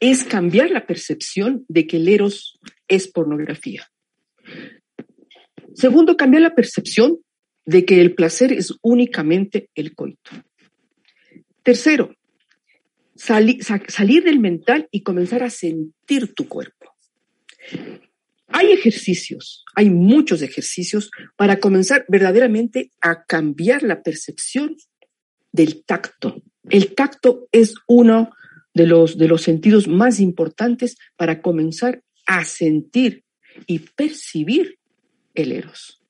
[0.01, 3.87] es cambiar la percepción de que el eros es pornografía.
[5.73, 7.19] Segundo, cambiar la percepción
[7.65, 10.31] de que el placer es únicamente el coito.
[11.63, 12.13] Tercero,
[13.15, 16.78] salir del mental y comenzar a sentir tu cuerpo.
[18.51, 24.75] Hay ejercicios, hay muchos ejercicios para comenzar verdaderamente a cambiar la percepción
[25.51, 26.41] del tacto.
[26.69, 28.31] El tacto es uno
[28.73, 33.23] de los, de los sentidos más importantes para comenzar a sentir
[33.67, 34.79] y percibir
[35.33, 36.01] el eros.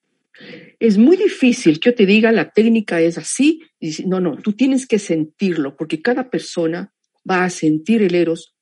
[0.79, 3.61] Es muy difícil que yo te diga la técnica es así.
[3.79, 6.93] Y no, no, tú tienes que sentirlo porque cada persona
[7.29, 8.55] va a sentir el eros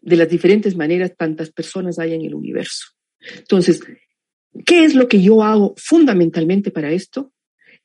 [0.00, 2.95] de las diferentes maneras tantas personas hay en el universo.
[3.38, 3.80] Entonces,
[4.64, 7.32] ¿qué es lo que yo hago fundamentalmente para esto?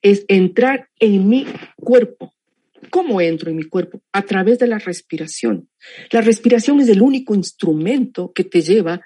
[0.02, 2.34] Es entrar en mi cuerpo.
[2.90, 4.02] ¿Cómo entro en mi cuerpo?
[4.12, 5.70] A través de la respiración.
[6.12, 9.02] La respiración es el único instrumento que te lleva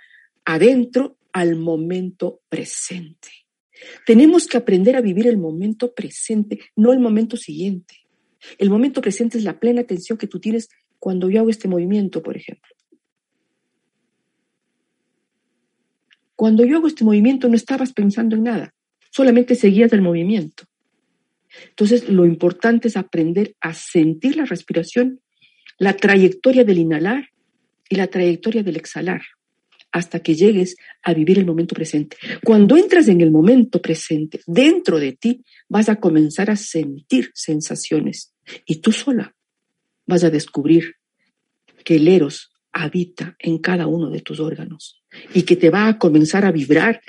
[0.45, 3.29] adentro al momento presente.
[4.05, 7.95] Tenemos que aprender a vivir el momento presente, no el momento siguiente.
[8.57, 10.69] El momento presente es la plena atención que tú tienes
[10.99, 12.74] cuando yo hago este movimiento, por ejemplo.
[16.35, 18.73] Cuando yo hago este movimiento no estabas pensando en nada,
[19.11, 20.63] solamente seguías el movimiento.
[21.69, 25.21] Entonces, lo importante es aprender a sentir la respiración,
[25.77, 27.29] la trayectoria del inhalar
[27.89, 29.21] y la trayectoria del exhalar
[29.95, 32.17] hasta que llegues a vivir el momento presente.
[32.43, 38.33] Cuando entras en el momento presente, dentro de ti vas a comenzar a sentir sensaciones
[38.65, 39.33] y tú sola
[40.05, 40.95] vas a descubrir
[41.85, 45.01] que el eros habita en cada uno de tus órganos
[45.33, 47.01] y que te va a comenzar a vibrar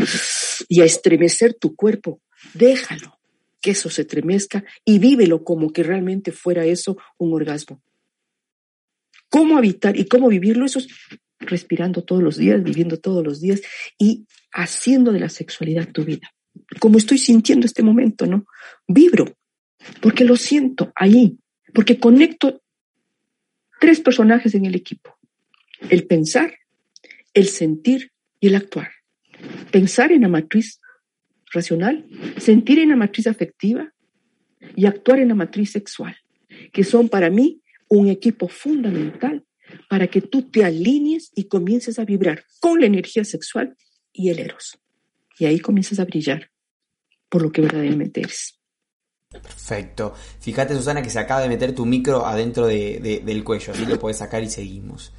[0.69, 2.21] y a estremecer tu cuerpo.
[2.55, 3.19] Déjalo
[3.61, 7.83] que eso se estremezca y vívelo como que realmente fuera eso un orgasmo.
[9.29, 10.65] ¿Cómo habitar y cómo vivirlo?
[10.67, 10.89] Eso es
[11.39, 13.61] respirando todos los días, viviendo todos los días
[13.99, 16.33] y haciendo de la sexualidad tu vida.
[16.79, 18.47] Como estoy sintiendo este momento, ¿no?
[18.87, 19.37] Vibro,
[20.01, 21.39] porque lo siento ahí,
[21.75, 22.63] porque conecto
[23.81, 25.19] tres personajes en el equipo.
[25.91, 26.55] El pensar,
[27.37, 28.89] el sentir y el actuar.
[29.71, 30.81] Pensar en la matriz
[31.53, 32.07] racional,
[32.39, 33.93] sentir en la matriz afectiva
[34.75, 36.17] y actuar en la matriz sexual,
[36.73, 39.45] que son para mí un equipo fundamental
[39.91, 43.77] para que tú te alinees y comiences a vibrar con la energía sexual
[44.15, 44.79] y el eros.
[45.39, 46.51] Y ahí comienzas a brillar
[47.29, 48.59] por lo que verdaderamente eres.
[49.31, 50.15] Perfecto.
[50.41, 54.17] Fíjate, Susana, que se acaba de meter tu micro adentro del cuello, así lo puedes
[54.17, 55.13] sacar y seguimos.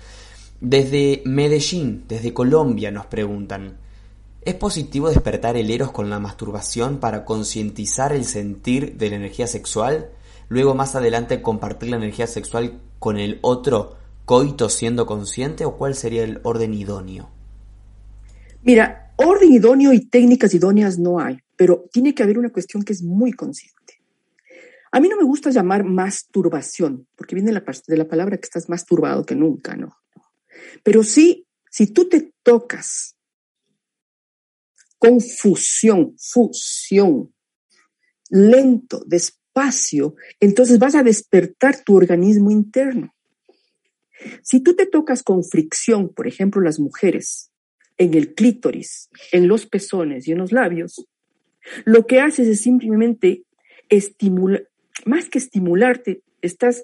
[0.60, 3.78] Desde Medellín, desde Colombia, nos preguntan,
[4.41, 9.46] ¿es positivo despertar el eros con la masturbación para concientizar el sentir de la energía
[9.46, 10.10] sexual?
[10.50, 15.96] Luego más adelante compartir la energía sexual con el otro coito siendo consciente o cuál
[15.96, 17.30] sería el orden idóneo?
[18.63, 22.93] Mira, orden idóneo y técnicas idóneas no hay, pero tiene que haber una cuestión que
[22.93, 24.02] es muy consciente.
[24.91, 28.86] A mí no me gusta llamar masturbación, porque viene de la palabra que estás más
[28.86, 29.96] turbado que nunca, ¿no?
[30.84, 33.17] Pero sí, si tú te tocas
[34.98, 37.34] con fusión, fusión,
[38.30, 43.13] lento, despacio, entonces vas a despertar tu organismo interno.
[44.41, 47.52] Si tú te tocas con fricción, por ejemplo, las mujeres,
[47.98, 51.08] en el clítoris, en los pezones y en los labios,
[51.86, 53.43] lo que haces es simplemente
[53.89, 54.67] estimular,
[55.06, 56.84] más que estimularte, estás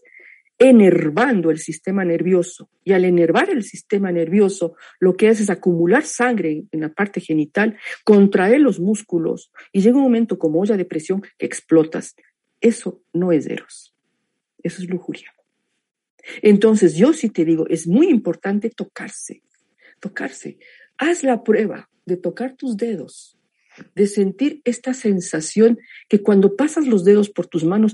[0.63, 2.69] enervando el sistema nervioso.
[2.85, 7.19] Y al enervar el sistema nervioso, lo que hace es acumular sangre en la parte
[7.19, 12.15] genital, contraer los músculos y llega un momento como olla de presión que explotas.
[12.61, 13.93] Eso no es eros.
[14.63, 15.33] Eso es lujuria.
[16.41, 19.43] Entonces, yo sí te digo, es muy importante tocarse,
[19.99, 20.57] tocarse.
[20.97, 23.37] Haz la prueba de tocar tus dedos,
[23.95, 27.93] de sentir esta sensación que cuando pasas los dedos por tus manos,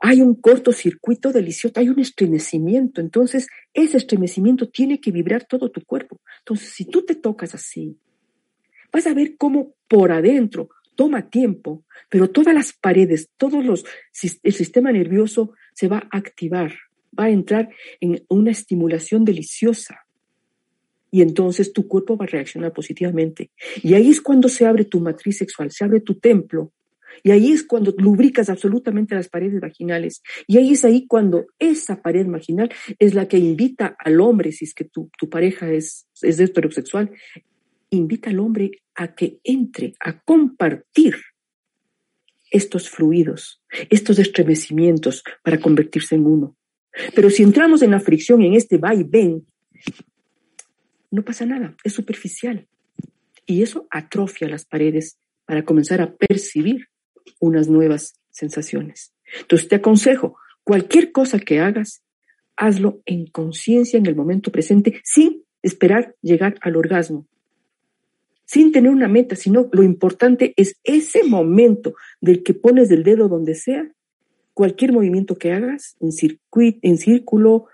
[0.00, 3.00] hay un cortocircuito delicioso, hay un estremecimiento.
[3.00, 6.20] Entonces, ese estremecimiento tiene que vibrar todo tu cuerpo.
[6.40, 7.96] Entonces, si tú te tocas así,
[8.92, 13.84] vas a ver cómo por adentro toma tiempo, pero todas las paredes, todos los,
[14.42, 16.72] el sistema nervioso se va a activar
[17.18, 17.68] va a entrar
[18.00, 20.04] en una estimulación deliciosa.
[21.10, 23.50] Y entonces tu cuerpo va a reaccionar positivamente.
[23.82, 26.72] Y ahí es cuando se abre tu matriz sexual, se abre tu templo.
[27.22, 30.22] Y ahí es cuando lubricas absolutamente las paredes vaginales.
[30.46, 34.64] Y ahí es ahí cuando esa pared vaginal es la que invita al hombre, si
[34.64, 37.10] es que tu, tu pareja es, es heterosexual,
[37.90, 41.14] invita al hombre a que entre a compartir
[42.50, 46.56] estos fluidos, estos estremecimientos para convertirse en uno.
[47.14, 49.46] Pero si entramos en la fricción, en este va y ven,
[51.10, 52.66] no pasa nada, es superficial.
[53.46, 56.88] Y eso atrofia las paredes para comenzar a percibir
[57.40, 59.12] unas nuevas sensaciones.
[59.40, 62.02] Entonces te aconsejo, cualquier cosa que hagas,
[62.56, 67.26] hazlo en conciencia en el momento presente, sin esperar llegar al orgasmo,
[68.44, 73.28] sin tener una meta, sino lo importante es ese momento del que pones el dedo
[73.28, 73.90] donde sea
[74.54, 77.66] cualquier movimiento que hagas en, circuito, en círculo,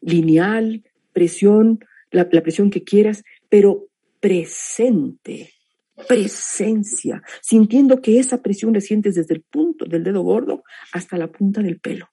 [0.00, 0.82] lineal,
[1.12, 1.80] presión,
[2.10, 3.86] la presión que quieras, pero
[4.20, 5.52] presente,
[6.08, 11.28] presencia, sintiendo que esa presión la sientes desde el punto del dedo gordo hasta la
[11.28, 12.08] punta del pelo.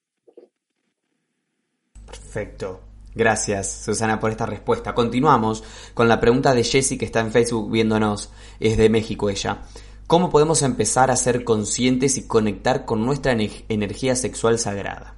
[2.06, 2.80] Perfecto.
[3.14, 4.92] Gracias, Susana, por esta respuesta.
[4.92, 5.62] Continuamos
[5.94, 8.32] con la pregunta de Jessie que está en Facebook viéndonos.
[8.58, 9.62] Es de México ella.
[10.06, 15.16] ¿Cómo podemos empezar a ser conscientes y conectar con nuestra energía sexual sagrada?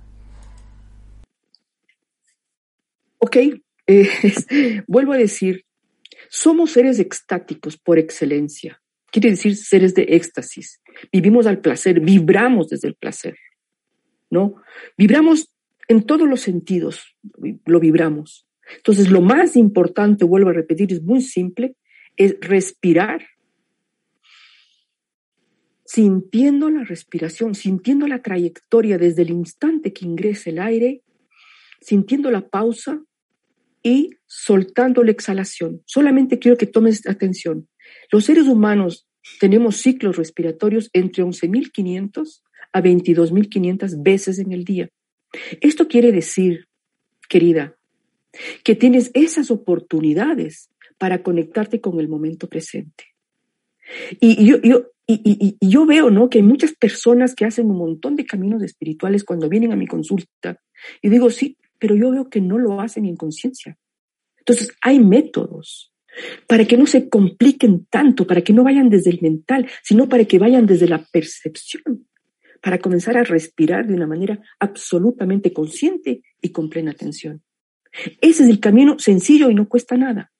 [3.18, 3.36] Ok,
[3.86, 5.65] eh, vuelvo a decir,
[6.28, 8.80] somos seres extáticos por excelencia.
[9.10, 10.80] Quiere decir seres de éxtasis.
[11.12, 13.36] Vivimos al placer, vibramos desde el placer.
[14.30, 14.56] ¿No?
[14.96, 15.50] Vibramos
[15.88, 17.16] en todos los sentidos,
[17.64, 18.46] lo vibramos.
[18.76, 21.76] Entonces, lo más importante, vuelvo a repetir, es muy simple,
[22.16, 23.24] es respirar,
[25.84, 31.02] sintiendo la respiración, sintiendo la trayectoria desde el instante que ingresa el aire,
[31.80, 33.02] sintiendo la pausa
[33.86, 35.80] y soltando la exhalación.
[35.86, 37.68] Solamente quiero que tomes atención.
[38.10, 39.06] Los seres humanos
[39.38, 44.88] tenemos ciclos respiratorios entre 11.500 a 22.500 veces en el día.
[45.60, 46.66] Esto quiere decir,
[47.28, 47.76] querida,
[48.64, 50.68] que tienes esas oportunidades
[50.98, 53.04] para conectarte con el momento presente.
[54.18, 54.90] Y yo, yo,
[55.60, 56.28] yo veo, ¿no?
[56.28, 59.86] Que hay muchas personas que hacen un montón de caminos espirituales cuando vienen a mi
[59.86, 60.60] consulta.
[61.02, 63.78] Y digo, sí, pero yo veo que no lo hacen en conciencia.
[64.38, 65.92] Entonces, hay métodos
[66.46, 70.24] para que no se compliquen tanto, para que no vayan desde el mental, sino para
[70.24, 72.08] que vayan desde la percepción,
[72.62, 77.42] para comenzar a respirar de una manera absolutamente consciente y con plena atención.
[78.20, 80.32] Ese es el camino sencillo y no cuesta nada.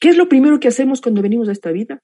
[0.00, 2.02] ¿Qué es lo primero que hacemos cuando venimos a esta vida?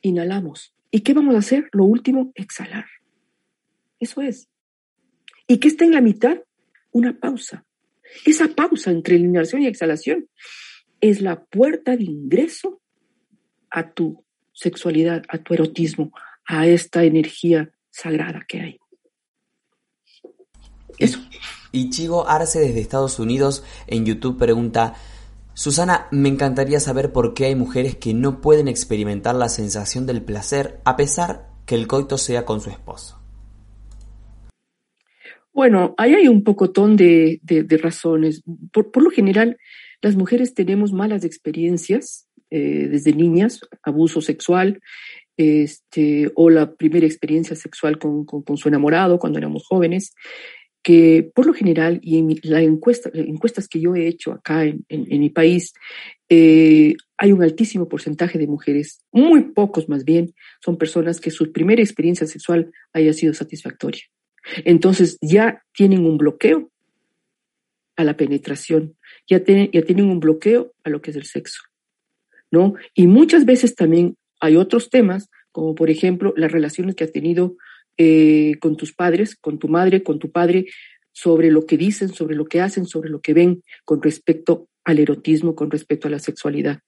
[0.00, 0.74] Inhalamos.
[0.90, 1.68] ¿Y qué vamos a hacer?
[1.72, 2.86] Lo último, exhalar.
[4.00, 4.48] Eso es.
[5.46, 6.38] ¿Y qué está en la mitad?
[6.92, 7.64] Una pausa.
[8.24, 10.28] Esa pausa entre la inhalación y exhalación
[11.00, 12.80] es la puerta de ingreso
[13.70, 16.12] a tu sexualidad, a tu erotismo,
[16.46, 18.78] a esta energía sagrada que hay.
[20.98, 21.20] Eso.
[21.70, 24.94] Y Chigo Arce desde Estados Unidos en YouTube pregunta,
[25.54, 30.22] Susana, me encantaría saber por qué hay mujeres que no pueden experimentar la sensación del
[30.22, 33.17] placer a pesar que el coito sea con su esposo.
[35.58, 38.44] Bueno, ahí hay un pocotón de, de, razones.
[38.70, 39.56] Por, lo general,
[40.00, 44.78] las mujeres tenemos malas experiencias eh, desde niñas, abuso sexual,
[45.36, 48.24] este, o la primera experiencia sexual con,
[48.56, 50.14] su enamorado cuando éramos jóvenes
[50.80, 55.28] que por lo general, y en las encuestas que yo he hecho acá en, mi
[55.28, 55.72] país,
[56.28, 60.32] eh, hay un altísimo porcentaje de mujeres, muy pocos más bien,
[60.64, 64.04] son personas que su primera experiencia sexual haya sido satisfactoria.
[64.64, 66.70] Entonces ya tienen un bloqueo
[67.96, 68.96] a la penetración,
[69.28, 71.62] ya, ya tienen un bloqueo a lo que es el sexo,
[72.50, 72.74] ¿no?
[72.94, 77.56] Y muchas veces también hay otros temas, como por ejemplo las relaciones que ha tenido
[77.96, 80.66] eh, con tus padres, con tu madre, con tu padre,
[81.12, 85.00] sobre lo que dicen, sobre lo que hacen, sobre lo que ven con respecto al
[85.00, 86.78] erotismo, con respecto a la sexualidad.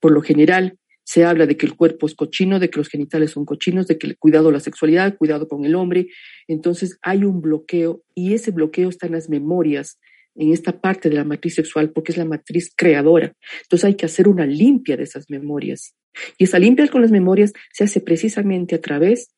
[0.00, 0.76] Por lo general,
[1.08, 3.96] se habla de que el cuerpo es cochino, de que los genitales son cochinos, de
[3.96, 6.08] que cuidado la sexualidad, cuidado con el hombre.
[6.46, 9.98] Entonces hay un bloqueo y ese bloqueo está en las memorias,
[10.34, 13.32] en esta parte de la matriz sexual, porque es la matriz creadora.
[13.62, 15.94] Entonces hay que hacer una limpia de esas memorias.
[16.36, 19.34] Y esa limpia con las memorias se hace precisamente a través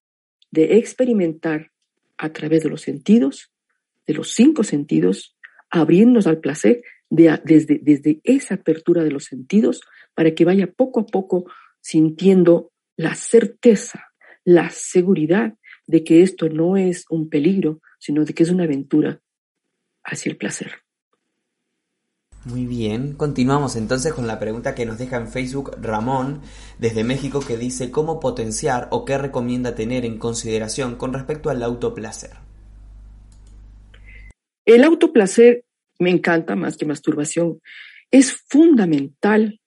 [0.51, 1.71] de experimentar
[2.19, 3.53] a través de los sentidos,
[4.09, 5.37] de los cinco sentidos,
[5.71, 9.83] abriéndonos al placer desde, desde esa apertura de los sentidos
[10.15, 11.51] para que vaya poco a poco
[11.81, 14.13] sintiendo la certeza,
[14.45, 15.55] la seguridad
[15.87, 19.21] de que esto no es un peligro, sino de que es una aventura
[20.05, 20.73] hacia el placer.
[22.45, 26.41] Muy bien, continuamos entonces con la pregunta que nos deja en Facebook Ramón
[26.79, 31.63] desde México que dice cómo potenciar o qué recomienda tener en consideración con respecto al
[31.63, 32.31] autoplacer.
[34.65, 35.65] El autoplacer
[35.99, 37.61] me encanta más que masturbación.
[38.11, 39.60] Es fundamental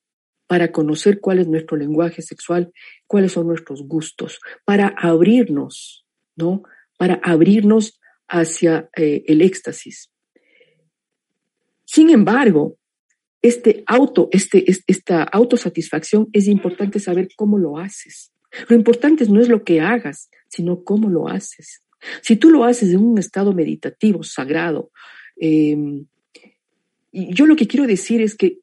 [0.53, 2.71] para conocer cuál es nuestro lenguaje sexual,
[3.07, 6.61] cuáles son nuestros gustos, para abrirnos, ¿no?
[6.95, 10.11] Para abrirnos hacia eh, el éxtasis.
[11.85, 12.77] Sin embargo,
[13.41, 18.31] este auto, este, esta autosatisfacción es importante saber cómo lo haces.
[18.69, 21.81] Lo importante no es lo que hagas, sino cómo lo haces.
[22.21, 24.91] Si tú lo haces en un estado meditativo, sagrado,
[25.35, 26.05] em,
[27.11, 28.59] yo lo que quiero decir es que,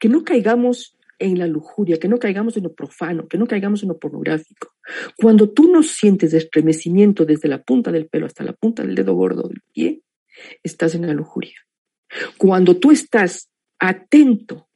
[0.00, 3.82] que no caigamos en la lujuria, que no caigamos en lo profano, que no caigamos
[3.82, 4.74] en lo pornográfico.
[5.16, 9.14] Cuando tú no sientes estremecimiento desde la punta del pelo hasta la punta del dedo
[9.14, 10.02] gordo del pie,
[10.62, 11.56] estás en la lujuria.
[12.36, 14.68] Cuando tú estás atento,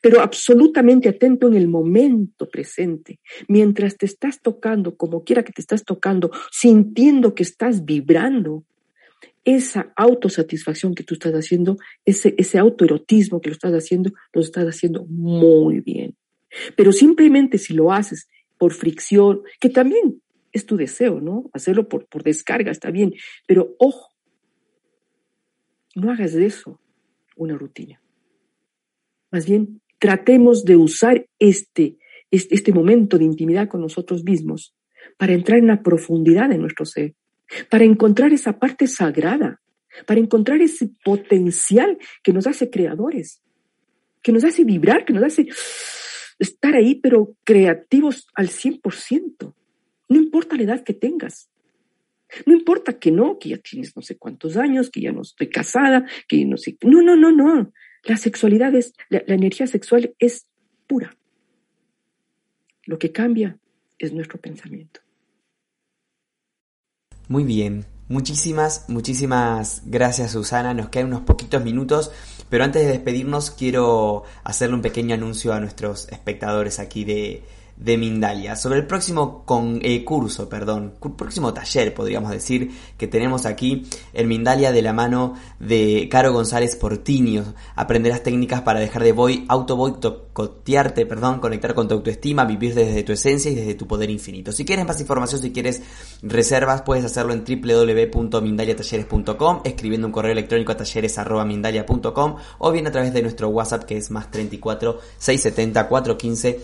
[0.00, 5.60] pero absolutamente atento en el momento presente, mientras te estás tocando, como quiera que te
[5.60, 8.64] estás tocando, sintiendo que estás vibrando,
[9.44, 14.66] esa autosatisfacción que tú estás haciendo, ese, ese autoerotismo que lo estás haciendo, lo estás
[14.66, 16.16] haciendo muy bien.
[16.76, 18.28] Pero simplemente si lo haces
[18.58, 20.22] por fricción, que también
[20.52, 21.50] es tu deseo, ¿no?
[21.52, 23.14] Hacerlo por, por descarga está bien,
[23.46, 24.12] pero ojo,
[25.94, 26.80] no hagas de eso
[27.36, 28.00] una rutina.
[29.30, 31.96] Más bien, tratemos de usar este,
[32.30, 34.74] este, este momento de intimidad con nosotros mismos
[35.16, 37.14] para entrar en la profundidad de nuestro ser,
[37.68, 39.60] para encontrar esa parte sagrada,
[40.06, 43.42] para encontrar ese potencial que nos hace creadores,
[44.22, 45.48] que nos hace vibrar, que nos hace
[46.38, 49.54] estar ahí, pero creativos al 100%.
[50.08, 51.50] No importa la edad que tengas.
[52.46, 55.48] No importa que no, que ya tienes no sé cuántos años, que ya no estoy
[55.48, 56.76] casada, que no sé.
[56.82, 57.72] No, no, no, no.
[58.04, 60.46] La sexualidad es, la, la energía sexual es
[60.86, 61.16] pura.
[62.84, 63.58] Lo que cambia
[63.98, 65.00] es nuestro pensamiento.
[67.32, 67.86] Muy bien.
[68.10, 70.74] Muchísimas, muchísimas gracias Susana.
[70.74, 72.10] Nos quedan unos poquitos minutos,
[72.50, 77.42] pero antes de despedirnos quiero hacerle un pequeño anuncio a nuestros espectadores aquí de,
[77.76, 83.46] de Mindalia, sobre el próximo con, eh, curso, perdón, próximo taller podríamos decir que tenemos
[83.46, 87.54] aquí en Mindalia de la mano de Caro González Portinio.
[87.74, 89.76] Aprenderás técnicas para dejar de boy, auto
[90.32, 94.52] cotearte, perdón, conectar con tu autoestima, vivir desde tu esencia y desde tu poder infinito.
[94.52, 95.82] Si quieres más información, si quieres
[96.22, 103.12] reservas, puedes hacerlo en www.mindaliatalleres.com, escribiendo un correo electrónico a talleres.mindalia.com o bien a través
[103.12, 106.60] de nuestro WhatsApp que es más 34 670 415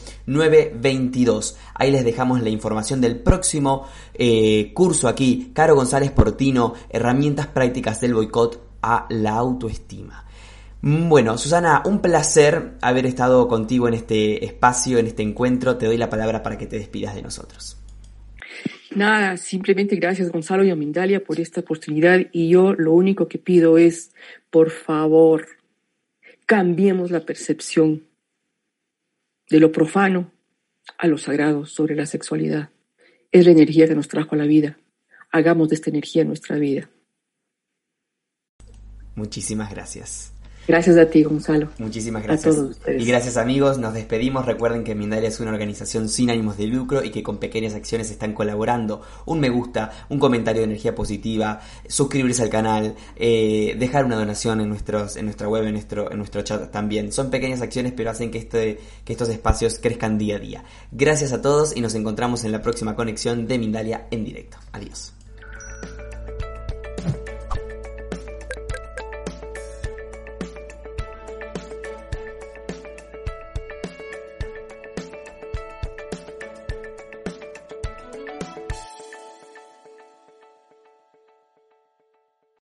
[0.98, 1.56] 922.
[1.74, 8.00] Ahí les dejamos la información del próximo eh, curso aquí, Caro González Portino, herramientas prácticas
[8.00, 10.24] del boicot a la autoestima.
[10.82, 15.76] Mm, bueno, Susana, un placer haber estado contigo en este espacio, en este encuentro.
[15.76, 17.76] Te doy la palabra para que te despidas de nosotros.
[18.94, 23.38] Nada, simplemente gracias Gonzalo y a Mindalia por esta oportunidad y yo lo único que
[23.38, 24.12] pido es,
[24.50, 25.46] por favor,
[26.46, 28.04] cambiemos la percepción
[29.50, 30.32] de lo profano
[30.96, 32.70] a lo sagrado sobre la sexualidad.
[33.30, 34.78] Es la energía que nos trajo a la vida.
[35.30, 36.88] Hagamos de esta energía nuestra vida.
[39.14, 40.32] Muchísimas gracias.
[40.68, 41.70] Gracias a ti, Gonzalo.
[41.78, 42.54] Muchísimas gracias.
[42.86, 44.44] Y gracias amigos, nos despedimos.
[44.44, 48.10] Recuerden que Mindalia es una organización sin ánimos de lucro y que con pequeñas acciones
[48.10, 49.00] están colaborando.
[49.24, 54.60] Un me gusta, un comentario de energía positiva, suscribirse al canal, eh, dejar una donación
[54.60, 57.12] en, nuestros, en nuestra web, en nuestro, en nuestro chat también.
[57.12, 60.64] Son pequeñas acciones pero hacen que, este, que estos espacios crezcan día a día.
[60.92, 64.58] Gracias a todos y nos encontramos en la próxima conexión de Mindalia en directo.
[64.72, 65.14] Adiós.